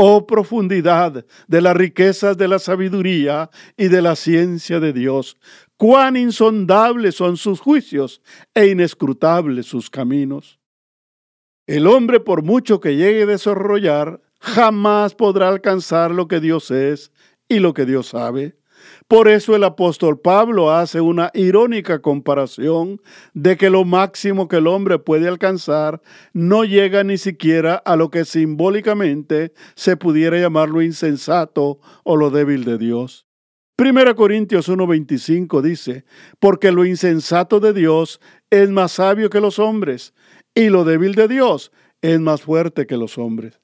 Oh 0.00 0.26
profundidad 0.28 1.26
de 1.48 1.60
las 1.60 1.76
riquezas 1.76 2.36
de 2.36 2.46
la 2.46 2.60
sabiduría 2.60 3.50
y 3.76 3.88
de 3.88 4.00
la 4.00 4.14
ciencia 4.14 4.78
de 4.78 4.92
Dios, 4.92 5.36
cuán 5.76 6.16
insondables 6.16 7.16
son 7.16 7.36
sus 7.36 7.58
juicios 7.58 8.22
e 8.54 8.68
inescrutables 8.68 9.66
sus 9.66 9.90
caminos. 9.90 10.60
El 11.66 11.86
hombre, 11.88 12.20
por 12.20 12.42
mucho 12.42 12.80
que 12.80 12.96
llegue 12.96 13.24
a 13.24 13.26
desarrollar, 13.26 14.22
jamás 14.40 15.14
podrá 15.14 15.48
alcanzar 15.48 16.12
lo 16.12 16.28
que 16.28 16.40
Dios 16.40 16.70
es 16.70 17.12
y 17.48 17.58
lo 17.58 17.74
que 17.74 17.84
Dios 17.84 18.06
sabe. 18.08 18.56
Por 19.08 19.26
eso 19.28 19.56
el 19.56 19.64
apóstol 19.64 20.20
Pablo 20.20 20.70
hace 20.70 21.00
una 21.00 21.30
irónica 21.32 22.02
comparación 22.02 23.00
de 23.32 23.56
que 23.56 23.70
lo 23.70 23.86
máximo 23.86 24.48
que 24.48 24.56
el 24.56 24.66
hombre 24.66 24.98
puede 24.98 25.28
alcanzar 25.28 26.02
no 26.34 26.64
llega 26.64 27.02
ni 27.04 27.16
siquiera 27.16 27.76
a 27.76 27.96
lo 27.96 28.10
que 28.10 28.26
simbólicamente 28.26 29.54
se 29.76 29.96
pudiera 29.96 30.38
llamar 30.38 30.68
lo 30.68 30.82
insensato 30.82 31.80
o 32.04 32.16
lo 32.16 32.28
débil 32.28 32.66
de 32.66 32.76
Dios. 32.76 33.24
1 33.78 34.14
Corintios 34.14 34.68
1:25 34.68 35.62
dice, 35.62 36.04
porque 36.38 36.70
lo 36.70 36.84
insensato 36.84 37.60
de 37.60 37.72
Dios 37.72 38.20
es 38.50 38.68
más 38.68 38.92
sabio 38.92 39.30
que 39.30 39.40
los 39.40 39.58
hombres, 39.58 40.12
y 40.54 40.68
lo 40.68 40.84
débil 40.84 41.14
de 41.14 41.28
Dios 41.28 41.72
es 42.02 42.20
más 42.20 42.42
fuerte 42.42 42.86
que 42.86 42.98
los 42.98 43.16
hombres. 43.16 43.58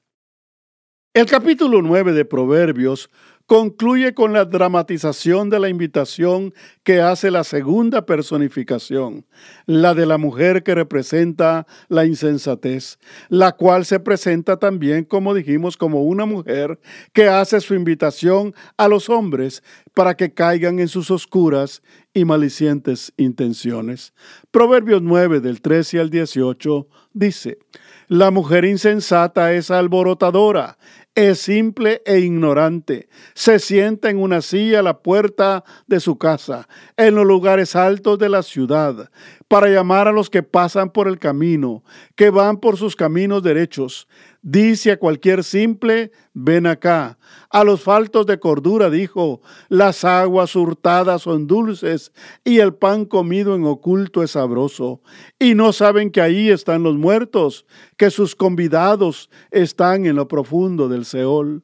El 1.13 1.27
capítulo 1.27 1.81
9 1.81 2.11
de 2.11 2.25
Proverbios 2.25 3.09
concluye 3.47 4.13
con 4.13 4.33
la 4.33 4.45
dramatización 4.45 5.49
de 5.49 5.59
la 5.59 5.69
invitación 5.69 6.53
que 6.83 7.01
hace 7.01 7.29
la 7.29 7.43
segunda 7.43 8.05
personificación, 8.05 9.25
la 9.65 9.93
de 9.93 10.05
la 10.05 10.17
mujer 10.17 10.63
que 10.63 10.73
representa 10.73 11.67
la 11.87 12.05
insensatez, 12.05 12.97
la 13.29 13.51
cual 13.51 13.85
se 13.85 13.99
presenta 13.99 14.57
también, 14.57 15.03
como 15.05 15.33
dijimos, 15.33 15.77
como 15.77 16.03
una 16.03 16.25
mujer 16.25 16.79
que 17.13 17.27
hace 17.27 17.61
su 17.61 17.75
invitación 17.75 18.55
a 18.77 18.87
los 18.87 19.09
hombres 19.09 19.63
para 19.93 20.15
que 20.15 20.33
caigan 20.33 20.79
en 20.79 20.87
sus 20.87 21.11
oscuras 21.11 21.83
y 22.13 22.25
malicientes 22.25 23.13
intenciones. 23.17 24.13
Proverbios 24.49 25.01
9 25.01 25.39
del 25.39 25.61
13 25.61 25.99
al 25.99 26.09
18 26.09 26.87
dice, 27.13 27.59
La 28.07 28.29
mujer 28.29 28.65
insensata 28.65 29.53
es 29.53 29.71
alborotadora, 29.71 30.77
es 31.15 31.39
simple 31.39 32.03
e 32.05 32.19
ignorante. 32.19 33.09
Se 33.33 33.57
sienta 33.57 34.11
en 34.11 34.21
una 34.21 34.41
silla 34.41 34.81
a 34.81 34.83
la 34.83 34.99
puerta 34.99 35.63
de 35.87 35.99
su 35.99 36.17
casa, 36.19 36.67
en 36.97 37.15
los 37.15 37.25
lugares 37.25 37.75
altos 37.75 38.19
de 38.19 38.29
la 38.29 38.43
ciudad, 38.43 39.09
para 39.47 39.69
llamar 39.69 40.07
a 40.07 40.11
los 40.11 40.29
que 40.29 40.43
pasan 40.43 40.91
por 40.91 41.07
el 41.07 41.17
camino, 41.17 41.83
que 42.15 42.29
van 42.29 42.57
por 42.57 42.77
sus 42.77 42.95
caminos 42.95 43.41
derechos. 43.41 44.07
Dice 44.47 44.91
a 44.91 44.99
cualquier 44.99 45.43
simple, 45.43 46.11
ven 46.35 46.67
acá. 46.67 47.17
A 47.49 47.63
los 47.63 47.81
faltos 47.81 48.27
de 48.27 48.39
cordura 48.39 48.91
dijo, 48.91 49.41
las 49.69 50.05
aguas 50.05 50.55
hurtadas 50.55 51.23
son 51.23 51.47
dulces 51.47 52.11
y 52.43 52.59
el 52.59 52.75
pan 52.75 53.05
comido 53.05 53.55
en 53.55 53.65
oculto 53.65 54.21
es 54.21 54.31
sabroso. 54.31 55.01
Y 55.39 55.55
no 55.55 55.73
saben 55.73 56.11
que 56.11 56.21
ahí 56.21 56.51
están 56.51 56.83
los 56.83 56.95
muertos, 56.95 57.65
que 57.97 58.11
sus 58.11 58.35
convidados 58.35 59.31
están 59.49 60.05
en 60.05 60.15
lo 60.15 60.27
profundo 60.27 60.89
del 60.89 61.05
Seol. 61.05 61.63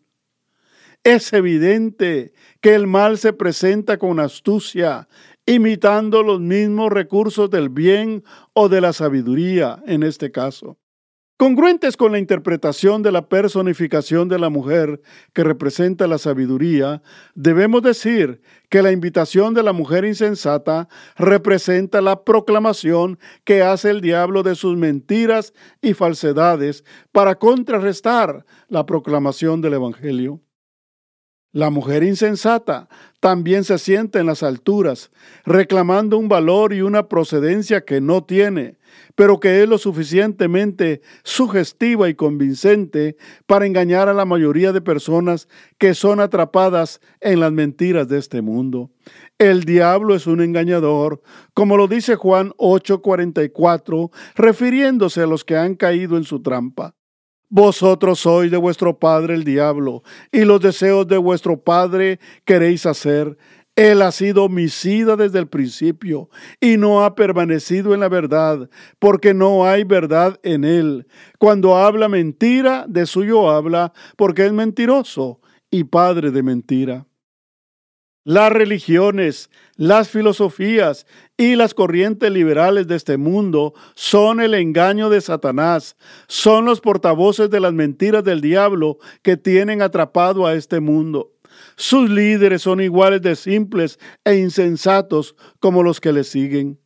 Es 1.03 1.33
evidente 1.33 2.33
que 2.61 2.73
el 2.73 2.87
mal 2.87 3.19
se 3.19 3.31
presenta 3.31 3.99
con 3.99 4.19
astucia, 4.19 5.07
imitando 5.45 6.23
los 6.23 6.39
mismos 6.39 6.91
recursos 6.91 7.51
del 7.51 7.69
bien 7.69 8.23
o 8.53 8.69
de 8.69 8.81
la 8.81 8.91
sabiduría 8.91 9.83
en 9.85 10.01
este 10.01 10.31
caso. 10.31 10.80
Congruentes 11.41 11.97
con 11.97 12.12
la 12.12 12.19
interpretación 12.19 13.01
de 13.01 13.12
la 13.12 13.27
personificación 13.27 14.30
de 14.30 14.38
la 14.38 14.49
mujer 14.49 15.01
que 15.34 15.43
representa 15.43 16.06
la 16.06 16.19
sabiduría, 16.19 17.01
debemos 17.34 17.82
decir 17.82 18.43
que 18.69 18.84
la 18.84 18.91
invitación 18.91 19.56
de 19.56 19.63
la 19.63 19.73
mujer 19.73 20.06
insensata 20.06 20.88
representa 21.17 21.99
la 21.99 22.23
proclamación 22.25 23.17
que 23.43 23.63
hace 23.63 23.89
el 23.89 24.01
diablo 24.01 24.43
de 24.43 24.54
sus 24.54 24.77
mentiras 24.77 25.51
y 25.82 25.95
falsedades 25.95 26.84
para 27.12 27.34
contrarrestar 27.34 28.45
la 28.67 28.86
proclamación 28.86 29.62
del 29.62 29.73
Evangelio. 29.73 30.41
La 31.54 31.71
mujer 31.71 32.04
insensata 32.04 32.88
también 33.19 33.63
se 33.63 33.80
siente 33.80 34.19
en 34.19 34.27
las 34.27 34.43
alturas, 34.43 35.10
reclamando 35.43 36.19
un 36.19 36.30
valor 36.30 36.71
y 36.71 36.82
una 36.82 37.10
procedencia 37.10 37.84
que 37.84 37.99
no 37.99 38.23
tiene, 38.23 38.77
pero 39.15 39.39
que 39.39 39.62
es 39.62 39.69
lo 39.69 39.77
suficientemente 39.77 41.01
sugestiva 41.23 42.10
y 42.10 42.15
convincente 42.15 43.17
para 43.45 43.65
engañar 43.65 44.10
a 44.10 44.13
la 44.13 44.25
mayoría 44.25 44.71
de 44.71 44.82
personas 44.82 45.47
que 45.77 45.93
son 45.93 46.19
atrapadas 46.19 46.99
en 47.19 47.39
las 47.39 47.51
mentiras 47.51 48.08
de 48.08 48.19
este 48.19 48.41
mundo. 48.41 48.91
El 49.38 49.63
diablo 49.63 50.15
es 50.15 50.27
un 50.27 50.41
engañador, 50.41 51.21
como 51.54 51.77
lo 51.77 51.88
dice 51.88 52.15
Juan 52.15 52.54
8:44, 52.58 54.12
refiriéndose 54.36 55.21
a 55.21 55.27
los 55.27 55.43
que 55.43 55.58
han 55.58 55.75
caído 55.75 56.17
en 56.17 56.23
su 56.23 56.41
trampa. 56.41 56.95
Vosotros 57.54 58.21
sois 58.21 58.49
de 58.49 58.56
vuestro 58.56 58.97
padre 58.97 59.34
el 59.34 59.43
diablo, 59.43 60.04
y 60.32 60.45
los 60.45 60.62
deseos 60.62 61.06
de 61.08 61.17
vuestro 61.17 61.62
padre 61.62 62.17
queréis 62.45 62.86
hacer. 62.86 63.38
Él 63.75 64.01
ha 64.01 64.12
sido 64.12 64.43
homicida 64.45 65.15
desde 65.15 65.39
el 65.39 65.47
principio 65.47 66.29
y 66.60 66.77
no 66.77 67.03
ha 67.03 67.15
permanecido 67.15 67.93
en 67.93 68.01
la 68.01 68.10
verdad, 68.10 68.69
porque 68.99 69.34
no 69.34 69.65
hay 69.65 69.86
verdad 69.86 70.39
en 70.43 70.65
él. 70.65 71.07
Cuando 71.39 71.77
habla 71.77 72.10
mentira, 72.10 72.86
de 72.88 73.05
suyo 73.05 73.49
habla, 73.49 73.93
porque 74.17 74.45
es 74.45 74.51
mentiroso 74.51 75.39
y 75.69 75.86
padre 75.86 76.31
de 76.31 76.43
mentira. 76.43 77.07
Las 78.23 78.51
religiones, 78.51 79.49
las 79.77 80.10
filosofías 80.10 81.07
y 81.38 81.55
las 81.55 81.73
corrientes 81.73 82.29
liberales 82.29 82.86
de 82.86 82.95
este 82.95 83.17
mundo 83.17 83.73
son 83.95 84.41
el 84.41 84.53
engaño 84.53 85.10
de 85.10 85.21
Satanás, 85.21 85.95
son 86.27 86.65
los 86.65 86.81
portavoces 86.81 87.49
de 87.49 87.60
las 87.60 87.73
mentiras 87.73 88.23
del 88.23 88.41
diablo 88.41 88.99
que 89.23 89.38
tienen 89.38 89.81
atrapado 89.81 90.45
a 90.45 90.53
este 90.53 90.79
mundo. 90.81 91.30
Sus 91.81 92.11
líderes 92.11 92.61
son 92.61 92.79
iguales 92.79 93.23
de 93.23 93.35
simples 93.35 93.97
e 94.23 94.35
insensatos 94.35 95.35
como 95.59 95.81
los 95.81 95.99
que 95.99 96.13
le 96.13 96.23
siguen. 96.23 96.79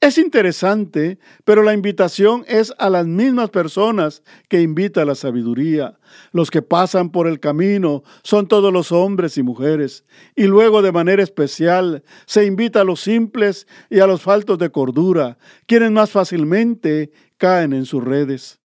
Es 0.00 0.16
interesante, 0.16 1.18
pero 1.44 1.62
la 1.62 1.74
invitación 1.74 2.46
es 2.48 2.72
a 2.78 2.88
las 2.88 3.06
mismas 3.06 3.50
personas 3.50 4.22
que 4.48 4.62
invita 4.62 5.02
a 5.02 5.04
la 5.04 5.14
sabiduría. 5.14 5.98
Los 6.32 6.50
que 6.50 6.62
pasan 6.62 7.10
por 7.10 7.28
el 7.28 7.38
camino 7.38 8.02
son 8.22 8.48
todos 8.48 8.72
los 8.72 8.92
hombres 8.92 9.36
y 9.36 9.42
mujeres. 9.42 10.06
Y 10.34 10.44
luego 10.44 10.80
de 10.80 10.92
manera 10.92 11.22
especial 11.22 12.02
se 12.24 12.46
invita 12.46 12.80
a 12.80 12.84
los 12.84 13.00
simples 13.00 13.66
y 13.90 14.00
a 14.00 14.06
los 14.06 14.22
faltos 14.22 14.56
de 14.56 14.70
cordura, 14.70 15.36
quienes 15.66 15.90
más 15.90 16.12
fácilmente 16.12 17.12
caen 17.36 17.74
en 17.74 17.84
sus 17.84 18.02
redes. 18.02 18.59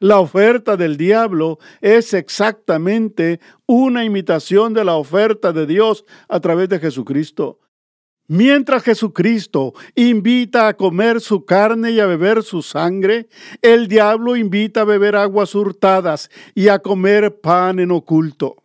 La 0.00 0.18
oferta 0.18 0.76
del 0.76 0.96
diablo 0.96 1.58
es 1.80 2.14
exactamente 2.14 3.40
una 3.66 4.04
imitación 4.04 4.74
de 4.74 4.84
la 4.84 4.96
oferta 4.96 5.52
de 5.52 5.66
Dios 5.66 6.04
a 6.28 6.40
través 6.40 6.68
de 6.68 6.80
Jesucristo. 6.80 7.60
Mientras 8.26 8.82
Jesucristo 8.82 9.74
invita 9.94 10.66
a 10.66 10.76
comer 10.76 11.20
su 11.20 11.44
carne 11.44 11.90
y 11.90 12.00
a 12.00 12.06
beber 12.06 12.42
su 12.42 12.62
sangre, 12.62 13.28
el 13.60 13.86
diablo 13.86 14.34
invita 14.34 14.80
a 14.80 14.84
beber 14.84 15.14
aguas 15.14 15.54
hurtadas 15.54 16.30
y 16.54 16.68
a 16.68 16.78
comer 16.78 17.40
pan 17.40 17.78
en 17.78 17.90
oculto. 17.90 18.63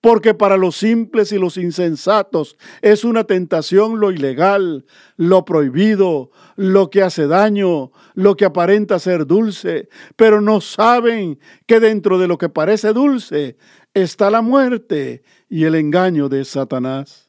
Porque 0.00 0.34
para 0.34 0.56
los 0.56 0.76
simples 0.76 1.32
y 1.32 1.38
los 1.38 1.56
insensatos 1.56 2.56
es 2.80 3.04
una 3.04 3.24
tentación 3.24 3.98
lo 3.98 4.12
ilegal, 4.12 4.84
lo 5.16 5.44
prohibido, 5.44 6.30
lo 6.54 6.90
que 6.90 7.02
hace 7.02 7.26
daño, 7.26 7.90
lo 8.14 8.36
que 8.36 8.44
aparenta 8.44 8.98
ser 8.98 9.26
dulce, 9.26 9.88
pero 10.14 10.40
no 10.40 10.60
saben 10.60 11.38
que 11.66 11.80
dentro 11.80 12.18
de 12.18 12.28
lo 12.28 12.38
que 12.38 12.48
parece 12.48 12.92
dulce 12.92 13.56
está 13.94 14.30
la 14.30 14.42
muerte 14.42 15.22
y 15.48 15.64
el 15.64 15.74
engaño 15.74 16.28
de 16.28 16.44
Satanás. 16.44 17.26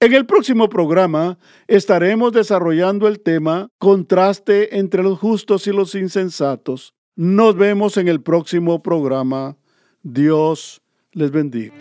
En 0.00 0.12
el 0.12 0.26
próximo 0.26 0.68
programa 0.68 1.38
estaremos 1.66 2.32
desarrollando 2.32 3.08
el 3.08 3.20
tema 3.20 3.70
Contraste 3.78 4.76
entre 4.78 5.02
los 5.02 5.18
justos 5.18 5.66
y 5.66 5.72
los 5.72 5.94
insensatos. 5.94 6.94
Nos 7.16 7.56
vemos 7.56 7.96
en 7.96 8.08
el 8.08 8.20
próximo 8.20 8.82
programa. 8.82 9.56
Dios 10.02 10.82
les 11.14 11.30
bendiga. 11.30 11.72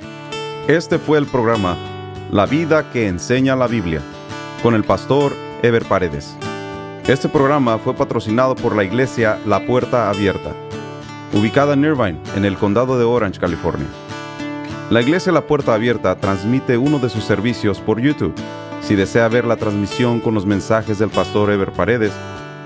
Este 0.67 0.99
fue 0.99 1.17
el 1.17 1.25
programa 1.25 1.75
La 2.31 2.45
vida 2.45 2.91
que 2.91 3.07
enseña 3.07 3.55
la 3.55 3.67
Biblia 3.67 4.01
con 4.61 4.75
el 4.75 4.83
pastor 4.83 5.33
Ever 5.61 5.83
Paredes. 5.85 6.35
Este 7.07 7.27
programa 7.27 7.77
fue 7.79 7.93
patrocinado 7.93 8.55
por 8.55 8.75
la 8.75 8.83
iglesia 8.83 9.39
La 9.45 9.65
Puerta 9.65 10.09
Abierta, 10.09 10.53
ubicada 11.33 11.73
en 11.73 11.83
Irvine, 11.83 12.19
en 12.35 12.45
el 12.45 12.57
condado 12.57 12.97
de 12.97 13.03
Orange, 13.03 13.39
California. 13.39 13.87
La 14.89 15.01
iglesia 15.01 15.31
La 15.31 15.45
Puerta 15.45 15.73
Abierta 15.73 16.15
transmite 16.15 16.77
uno 16.77 16.99
de 16.99 17.09
sus 17.09 17.23
servicios 17.23 17.81
por 17.81 17.99
YouTube. 17.99 18.35
Si 18.81 18.95
desea 18.95 19.27
ver 19.27 19.45
la 19.45 19.57
transmisión 19.57 20.19
con 20.19 20.33
los 20.33 20.45
mensajes 20.45 20.99
del 20.99 21.09
pastor 21.09 21.51
Ever 21.51 21.71
Paredes, 21.71 22.13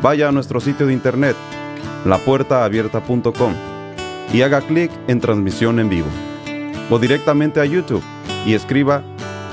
vaya 0.02 0.28
a 0.28 0.32
nuestro 0.32 0.60
sitio 0.60 0.86
de 0.86 0.94
internet, 0.94 1.36
lapuertaabierta.com, 2.06 3.54
y 4.34 4.42
haga 4.42 4.62
clic 4.62 4.92
en 5.08 5.20
transmisión 5.20 5.80
en 5.80 5.90
vivo. 5.90 6.27
O 6.90 7.00
directamente 7.00 7.60
a 7.60 7.66
YouTube 7.66 8.04
y 8.46 8.54
escriba 8.54 9.04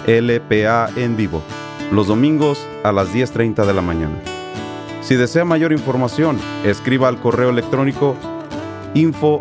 LPA 0.07 0.90
en 0.97 1.16
vivo, 1.16 1.42
los 1.90 2.07
domingos 2.07 2.66
a 2.83 2.92
las 2.92 3.14
10.30 3.14 3.66
de 3.66 3.75
la 3.75 3.83
mañana. 3.83 4.14
Si 5.03 5.16
desea 5.16 5.44
mayor 5.44 5.73
información, 5.73 6.38
escriba 6.64 7.09
al 7.09 7.18
correo 7.20 7.51
electrónico 7.51 8.16
info. 8.94 9.40